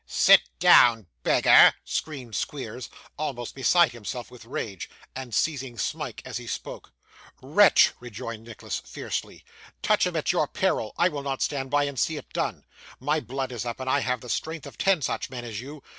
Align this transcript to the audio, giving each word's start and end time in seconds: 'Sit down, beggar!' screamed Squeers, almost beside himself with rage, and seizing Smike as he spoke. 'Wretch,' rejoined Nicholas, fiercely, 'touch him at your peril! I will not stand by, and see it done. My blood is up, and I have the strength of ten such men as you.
'Sit 0.07 0.41
down, 0.57 1.05
beggar!' 1.21 1.75
screamed 1.85 2.35
Squeers, 2.35 2.89
almost 3.19 3.53
beside 3.53 3.91
himself 3.91 4.31
with 4.31 4.45
rage, 4.45 4.89
and 5.15 5.31
seizing 5.31 5.77
Smike 5.77 6.23
as 6.25 6.37
he 6.37 6.47
spoke. 6.47 6.91
'Wretch,' 7.43 7.91
rejoined 7.99 8.43
Nicholas, 8.43 8.79
fiercely, 8.83 9.45
'touch 9.83 10.07
him 10.07 10.15
at 10.15 10.31
your 10.31 10.47
peril! 10.47 10.95
I 10.97 11.07
will 11.09 11.21
not 11.21 11.43
stand 11.43 11.69
by, 11.69 11.83
and 11.83 11.99
see 11.99 12.17
it 12.17 12.33
done. 12.33 12.65
My 12.99 13.19
blood 13.19 13.51
is 13.51 13.63
up, 13.63 13.79
and 13.79 13.87
I 13.87 13.99
have 13.99 14.21
the 14.21 14.29
strength 14.29 14.65
of 14.65 14.75
ten 14.75 15.03
such 15.03 15.29
men 15.29 15.45
as 15.45 15.61
you. 15.61 15.83